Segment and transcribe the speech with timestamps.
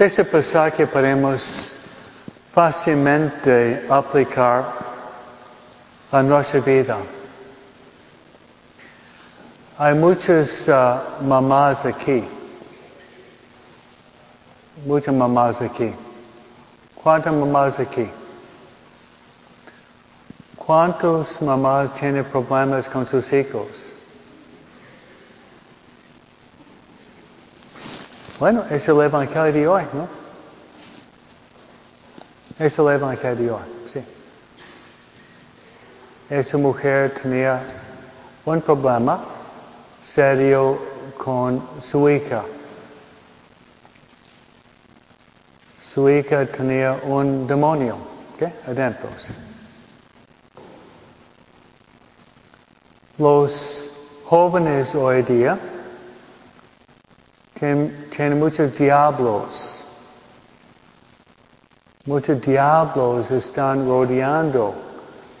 [0.00, 1.72] Ese pasaje podemos
[2.54, 4.64] fácilmente aplicar
[6.10, 6.96] a nuestra vida.
[9.76, 12.24] Hay muchas uh, mamás aquí.
[14.86, 15.92] Muchas mamás aquí.
[16.94, 18.08] ¿Cuántas mamás aquí?
[20.56, 23.68] ¿Cuántas mamás tienen problemas con sus hijos?
[28.40, 30.08] Bueno, es el Evangelio de hoy, ¿no?
[32.58, 33.62] Es el Evangelio de hoy,
[33.92, 34.02] sí.
[36.30, 37.62] Esa mujer tenía
[38.46, 39.22] un problema
[40.00, 40.78] serio
[41.18, 42.42] con su hija.
[45.92, 47.98] Su hija tenía un demonio,
[48.38, 48.50] ¿qué?
[48.66, 49.10] Adentro.
[49.18, 49.32] Sí.
[53.18, 53.84] Los
[54.24, 55.58] jóvenes hoy día
[57.60, 59.84] tienen muchos diablos.
[62.06, 64.74] Muchos diablos están rodeando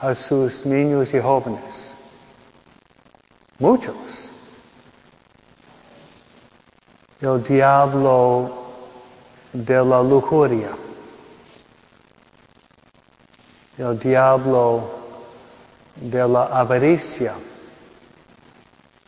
[0.00, 1.94] a sus niños y jóvenes.
[3.58, 3.94] Muchos.
[7.20, 8.52] El diablo
[9.52, 10.70] de la lujuria.
[13.78, 14.90] El diablo
[15.96, 17.34] de la avaricia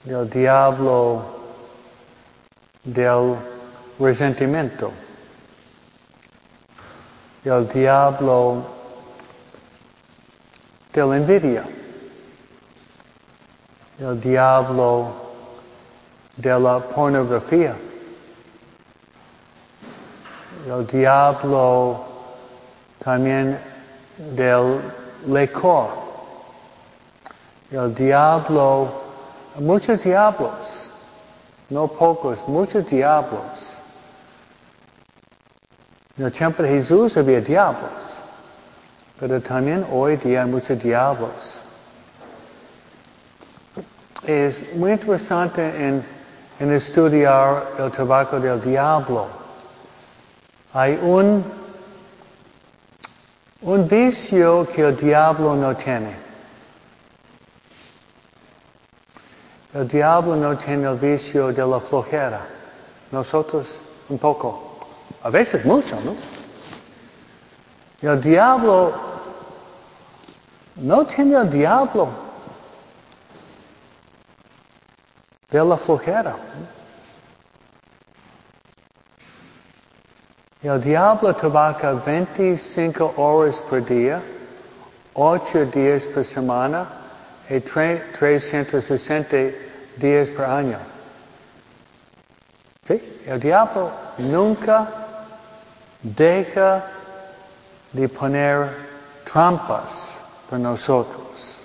[0.06, 1.39] el diablo
[2.84, 3.36] del
[3.98, 4.92] resentimiento,
[7.44, 8.64] el diablo
[10.92, 11.64] de la envidia,
[13.98, 15.12] el diablo
[16.36, 17.76] de la pornografía,
[20.66, 22.04] el diablo
[22.98, 23.58] también
[24.34, 24.80] del
[25.26, 25.88] licor,
[27.70, 28.88] el diablo
[29.58, 30.89] muchos diablos,
[31.70, 33.78] no pocos, muchos diablos.
[36.18, 38.20] En el tiempo de Jesús había diablos,
[39.18, 41.62] pero también hoy día hay muchos diablos.
[44.26, 46.04] Es muy interesante en,
[46.58, 49.28] en estudiar el tabaco del diablo.
[50.74, 51.44] Hay un,
[53.62, 56.29] un vicio que el diablo no tiene.
[59.72, 62.40] El diablo no tiene el vicio de la flojera.
[63.12, 64.78] Nosotros un poco.
[65.22, 66.14] A veces mucho, ¿no?
[68.02, 68.92] El diablo
[70.76, 72.08] no tiene el diablo
[75.50, 76.36] de la flojera.
[80.62, 84.20] El diablo trabaja 25 horas por día,
[85.14, 86.86] 8 días por semana,
[87.50, 89.36] y 360
[89.96, 90.78] días por año.
[92.86, 93.22] ¿Sí?
[93.26, 94.88] El diablo nunca
[96.00, 96.84] deja
[97.92, 98.70] de poner
[99.24, 100.16] trampas
[100.48, 101.60] para nosotros.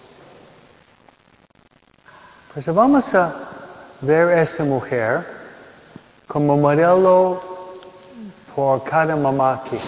[2.51, 3.35] Pues vamos a
[4.01, 5.23] ver a esta mujer
[6.25, 7.41] como modelo
[8.55, 9.79] por cada mamá aquí.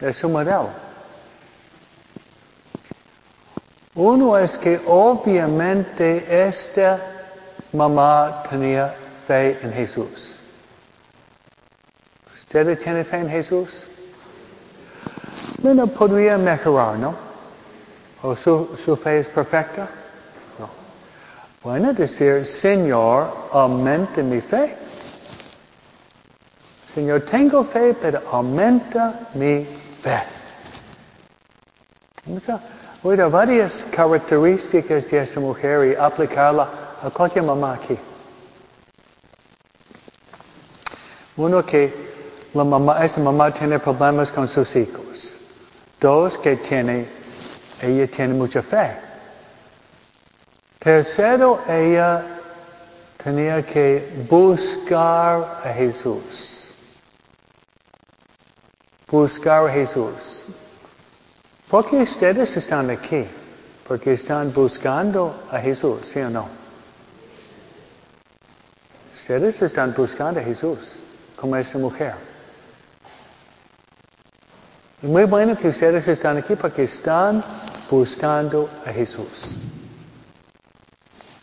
[0.00, 0.89] Es un modelo.
[3.94, 7.00] Uno es que obviamente esta
[7.72, 8.94] mamá tenía
[9.26, 10.36] fe en Jesús.
[12.32, 13.82] ¿Usted tiene fe en Jesús?
[15.62, 17.14] No, podría mejorar, ¿no?
[18.22, 19.88] ¿O su, fe es perfecta?
[20.58, 20.68] No.
[21.62, 24.76] Bueno, decir, Señor, aumenta mi fe.
[26.94, 29.66] Señor, tengo fe, pero aumenta mi
[30.02, 30.22] fe.
[32.24, 32.48] Vamos
[33.00, 36.68] a Voy a varias características de esa mujer y aplicarla
[37.02, 37.98] a aquí.
[41.36, 41.92] Uno que
[42.52, 45.38] la mamá, esa mamá tiene problemas con sus hijos.
[45.98, 47.06] Dos que tiene,
[47.80, 48.96] ella tiene mucha fe.
[50.78, 52.22] Tercero, ella
[53.22, 56.72] tenía que buscar a Jesús.
[59.10, 60.42] Buscar a Jesús.
[61.70, 63.24] ¿Por qué ustedes están aquí?
[63.86, 66.48] Porque están buscando a Jesús, ¿sí o no?
[69.14, 70.98] Ustedes están buscando a Jesús,
[71.36, 72.14] como esa mujer.
[75.00, 77.44] Y muy bueno que ustedes están aquí porque están
[77.88, 79.54] buscando a Jesús.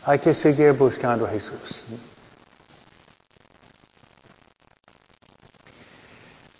[0.04, 1.84] Hay que seguir buscando a Jesús.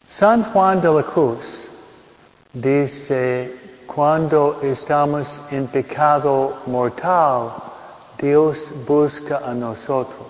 [0.09, 1.68] San Juan de la Cruz
[2.53, 3.55] dice,
[3.87, 7.53] cuando estamos en pecado mortal,
[8.19, 10.27] Dios busca a nosotros.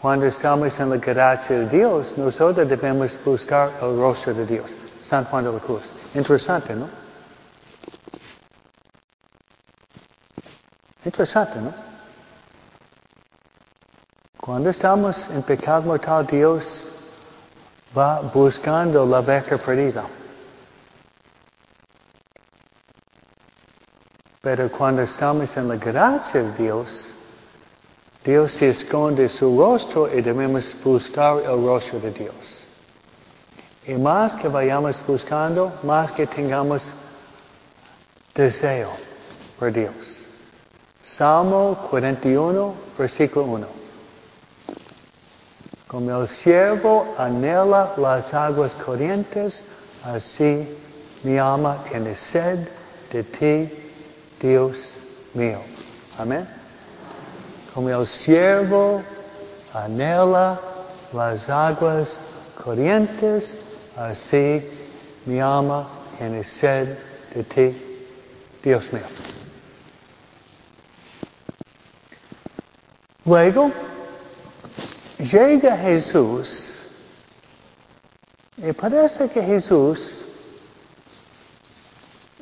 [0.00, 4.70] cuando estamos en la gracia de Dios, nosotros debemos buscar el rostro de Dios.
[5.00, 5.90] San Juan de la Cruz.
[6.14, 6.88] Interesante, ¿no?
[11.04, 11.72] Interesante, ¿no?
[14.40, 16.88] Cuando estamos en pecado mortal, Dios
[17.96, 20.04] va buscando la beca perdida.
[24.46, 27.12] Pero cuando estamos en la gracia de Dios,
[28.24, 32.62] Dios se esconde su rostro y debemos buscar el rostro de Dios.
[33.88, 36.92] Y más que vayamos buscando, más que tengamos
[38.36, 38.90] deseo
[39.58, 40.24] por Dios.
[41.02, 43.66] Salmo 41, versículo 1.
[45.88, 49.64] Como el siervo anhela las aguas corrientes,
[50.04, 50.68] así
[51.24, 52.68] mi alma tiene sed
[53.10, 53.85] de ti,
[54.40, 54.92] Dios
[55.34, 55.60] mío.
[56.18, 56.48] Amén.
[57.74, 59.02] Como el siervo
[59.72, 60.60] anhela
[61.12, 62.18] las aguas
[62.62, 63.54] corrientes,
[63.96, 64.62] así
[65.26, 65.86] mi alma
[66.18, 66.96] tiene sed
[67.34, 67.76] de ti,
[68.62, 69.02] Dios mío.
[73.24, 73.72] Luego,
[75.18, 76.86] llega Jesús
[78.56, 80.24] y parece que Jesús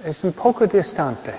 [0.04, 1.32] es un poco distante.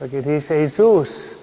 [0.00, 1.36] Porque dice Jesús,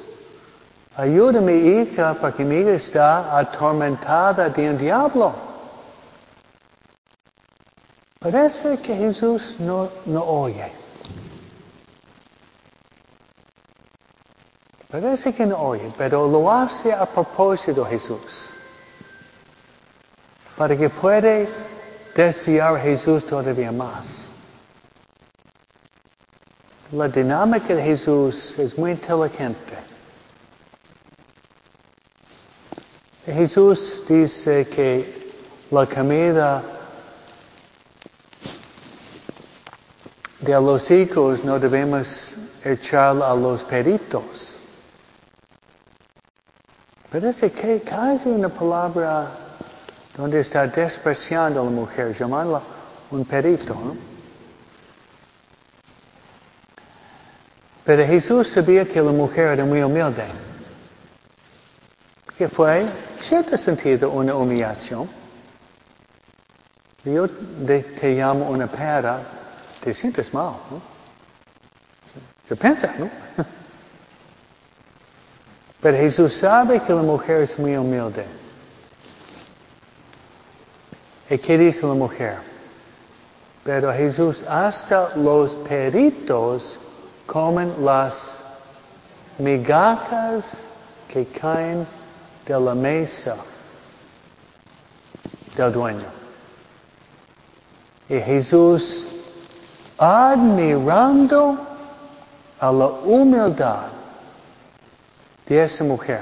[0.96, 5.32] ayúdame hija porque mi hija está atormentada de un diablo.
[8.20, 10.72] Parece que Jesús no, no oye.
[14.90, 18.50] Parece que no oye, pero lo hace a propósito Jesús.
[20.58, 21.48] Para que puede
[22.16, 24.27] desear Jesús todavía más.
[26.94, 29.76] La dinámica de Jesús es muy inteligente.
[33.26, 35.34] Jesús dice que
[35.70, 36.64] la comida
[40.40, 44.58] de los hijos no debemos echar a los peritos.
[47.12, 49.30] Parece que casi una palabra
[50.16, 52.62] donde está despreciando a la mujer, llamarla
[53.12, 53.74] un perito.
[53.74, 54.07] ¿no?
[57.88, 60.26] Pero Jesús sabía que la mujer era muy humilde.
[62.38, 62.92] Que fue, en
[63.22, 65.10] cierto sentido, una humillación.
[67.06, 69.22] Yo te llamo una perra,
[69.82, 70.82] te sientes mal, ¿no?
[72.50, 73.10] Yo pienso, ¿no?
[75.82, 78.26] Pero Jesús sabe que la mujer es muy humilde.
[81.30, 82.36] ¿Y qué dice la mujer?
[83.64, 86.80] Pero Jesús, hasta los peritos
[87.28, 88.42] comen las
[89.38, 90.58] migajas
[91.08, 91.86] que caen
[92.46, 93.36] de la mesa
[95.56, 96.06] del dueño.
[98.10, 99.08] Y Jesús,
[99.98, 101.58] admirando
[102.60, 103.88] a la humildad
[105.46, 106.22] de esa mujer,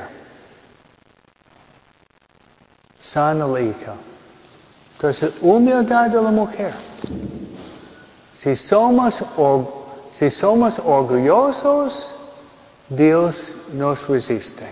[2.99, 3.93] sana la hija.
[4.95, 6.73] Entonces, humildad de la mujer.
[8.33, 9.23] Si somos,
[10.17, 12.15] si somos orgullosos,
[12.89, 14.65] Dios nos resiste.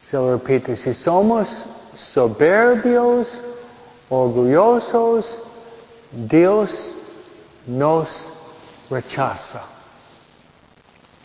[0.00, 1.64] Se lo repite, si somos
[1.94, 3.40] soberbios,
[4.08, 5.38] orgullosos,
[6.10, 6.96] Dios
[7.66, 8.28] nos
[8.90, 9.62] rechaza.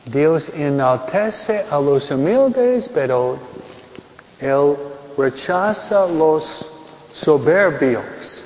[0.06, 3.38] Dios enaltece a los humildes, pero
[4.40, 4.76] Él
[5.18, 6.66] rechaza los
[7.12, 8.39] soberbios,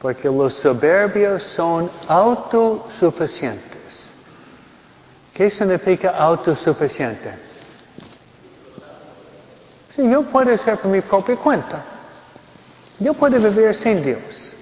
[0.00, 4.12] porque los soberbios son autosuficientes.
[5.32, 7.32] ¿Qué significa autosuficiente?
[9.94, 11.82] Si yo puedo ser por mi propia cuenta,
[12.98, 14.52] yo puedo vivir sin Dios.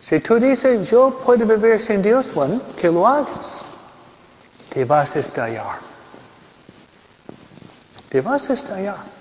[0.00, 3.60] Si tú dices, yo puedo vivir sin Dios, bueno, que lo hagas.
[4.68, 5.78] Te vas a estallar.
[8.10, 9.15] Te vas a estallar.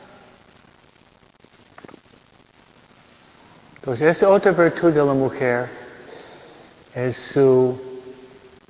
[3.86, 5.70] Entonces, esa otra virtud de la mujer
[6.96, 7.80] es su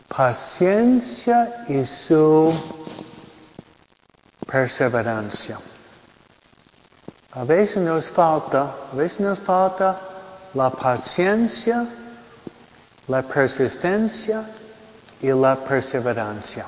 [0.09, 2.53] paciencia y su
[4.45, 5.57] perseverancia.
[7.31, 9.97] A veces nos falta, a veces nos falta
[10.53, 11.87] la paciencia,
[13.07, 14.43] la persistencia
[15.21, 16.65] y la perseverancia.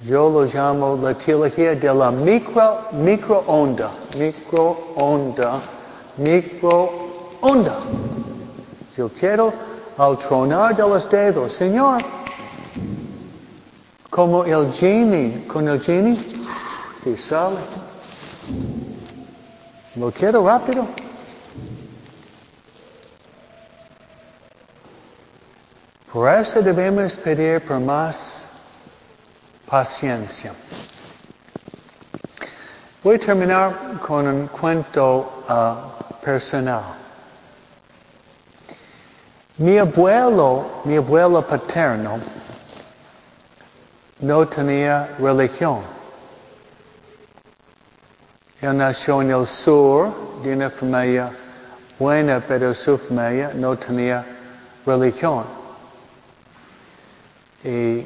[0.00, 5.60] Yo lo llamo la teología de la micro, microonda, microonda,
[6.16, 7.78] microonda.
[8.96, 9.52] Yo quiero
[9.96, 12.02] al tronar de los dedos, Señor,
[14.10, 16.18] como el genie, con el genie,
[17.04, 17.58] y sale.
[19.96, 20.86] Lo quiero rápido.
[26.12, 28.44] Por eso debemos pedir por más
[29.66, 30.52] paciencia.
[33.02, 36.82] Voy a terminar con un cuento uh, personal.
[39.58, 42.18] Mi abuelo, mi abuelo paterno,
[44.20, 45.80] no tenía religión.
[48.60, 51.30] Él nació en el sur de una familia
[51.98, 54.24] buena, pero su familia no tenía
[54.86, 55.44] religión.
[57.62, 58.04] Y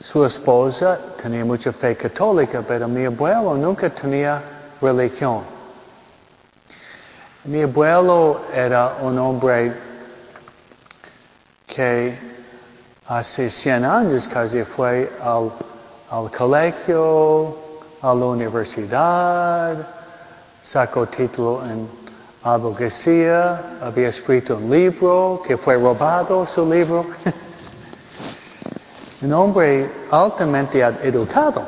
[0.00, 4.42] su esposa tenía mucha fe católica, pero mi abuelo nunca tenía
[4.80, 5.53] religión.
[7.46, 9.70] Mi abuelo era un hombre
[11.66, 12.18] que
[13.06, 15.52] hace 100 años casi fue al,
[16.10, 17.54] al colegio,
[18.00, 19.76] a la universidad,
[20.62, 21.86] sacó título en
[22.44, 27.04] abogacía, había escrito un libro que fue robado su libro.
[29.20, 31.62] un hombre altamente educado.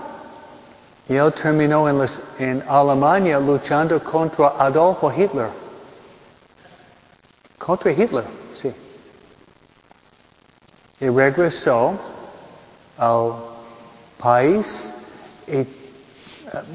[1.06, 5.65] Y él terminó en, en Alemania luchando contra Adolfo Hitler.
[7.58, 8.72] Contra Hitler, sí.
[11.00, 11.94] Y regresó
[12.98, 13.34] al
[14.18, 14.90] país
[15.46, 15.66] y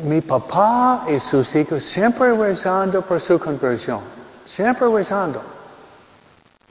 [0.03, 4.01] mi papá y sus hijos siempre rezando por su conversión.
[4.45, 5.41] Siempre rezando.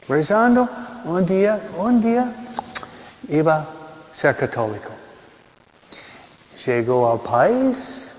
[0.08, 0.68] Rezando,
[1.04, 2.32] un día, un día
[3.28, 3.66] iba a
[4.12, 4.90] ser católico.
[6.66, 8.12] Llegó al país,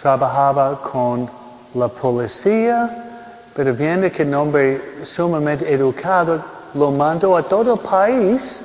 [0.00, 1.28] trabajaba con
[1.74, 3.11] la policía,
[3.54, 6.42] pero viendo que un hombre sumamente educado
[6.74, 8.62] lo mandó a todo el país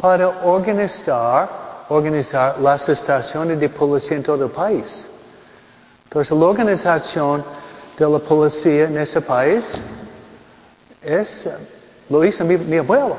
[0.00, 5.08] para organizar organizar las estaciones de policía en todo el país.
[6.04, 7.44] Entonces, la organización
[7.96, 9.64] de la policía en ese país
[11.02, 11.48] es,
[12.08, 13.16] lo hizo mi, abuelo.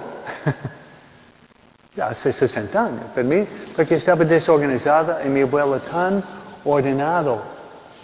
[1.96, 3.04] ya hace 60 años.
[3.14, 6.24] Pero porque estaba desorganizada y mi abuelo tan
[6.64, 7.42] ordenado,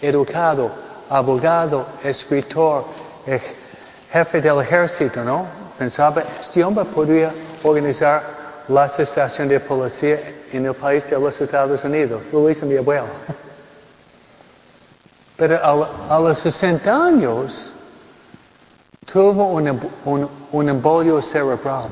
[0.01, 0.71] educado,
[1.09, 2.85] abogado, escritor,
[4.11, 5.45] jefe del ejército, ¿no?
[5.77, 7.31] Pensaba, este hombre podría
[7.63, 8.23] organizar
[8.67, 10.19] las estaciones de policía
[10.51, 12.21] en el país de los Estados Unidos.
[12.31, 13.07] Lo hizo mi abuelo.
[15.37, 15.59] Pero
[16.09, 17.71] a, los 60 años
[19.11, 21.89] tuvo un, un, embolio cerebral.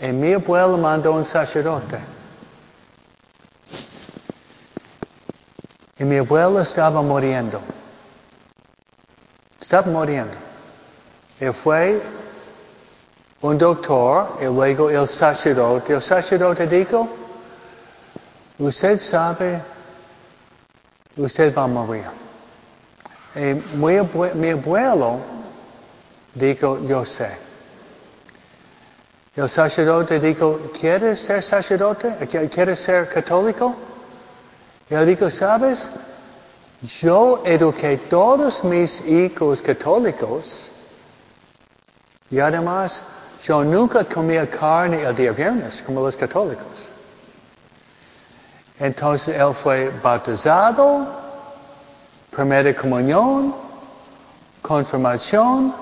[0.00, 1.98] Y mi abuelo mandó un sacerdote.
[5.98, 7.60] Y mi abuelo estaba muriendo.
[9.60, 10.34] Estaba muriendo.
[11.40, 12.02] Y fue
[13.40, 15.94] un doctor y luego el sacerdote.
[15.94, 17.08] El sacerdote dijo,
[18.58, 19.60] usted sabe,
[21.16, 22.04] usted va a morir.
[23.34, 25.20] Y mi, abuelo
[26.34, 27.30] dijo, yo sé.
[29.34, 32.14] El sacerdote dijo, ¿quieres ser sacerdote?
[32.50, 33.74] ¿Quieres ser católico?
[34.88, 35.90] Él dijo, ¿sabes?
[37.00, 40.70] Yo eduqué todos mis hijos católicos
[42.30, 43.00] y además
[43.42, 46.90] yo nunca comía carne el día viernes, como los católicos.
[48.78, 51.06] Entonces él fue bautizado,
[52.30, 53.54] primera comunión,
[54.62, 55.74] confirmación,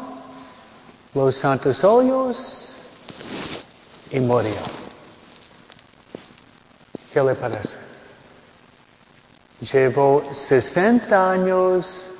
[1.12, 2.76] los santos hoyos
[4.10, 4.54] y murió.
[7.12, 7.83] ¿Qué le parece?
[9.60, 12.10] Llevó 60 años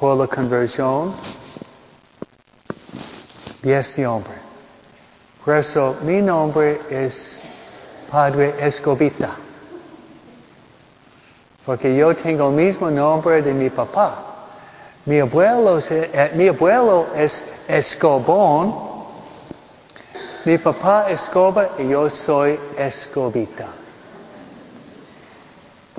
[0.00, 1.14] por la conversión
[3.62, 4.34] de este hombre.
[5.44, 7.42] Por eso mi nombre es
[8.10, 9.36] Padre Escobita.
[11.66, 14.24] Porque yo tengo el mismo nombre de mi papá.
[15.04, 18.74] Mi abuelo, eh, es Escobón.
[20.46, 23.83] Mi papá Escoba y yo soy Escobita.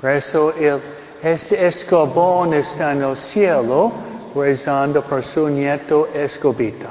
[0.06, 0.80] Por eso el,
[1.20, 3.90] este Escobón está en el cielo
[4.36, 6.86] rezando por su nieto Escobita.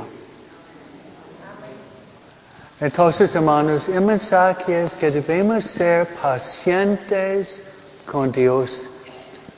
[2.82, 7.64] Entonces, hermanos, el mensaje es que debemos ser pacientes
[8.06, 8.90] con Dios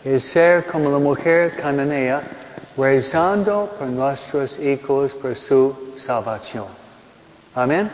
[0.06, 2.22] y ser como la mujer cananea,
[2.78, 6.68] rezando por nuestros hijos, por su salvación.
[7.56, 7.90] Amén.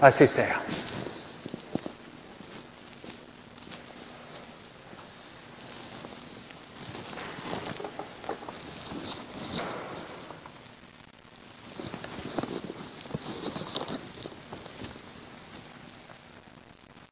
[0.00, 0.60] Así sea.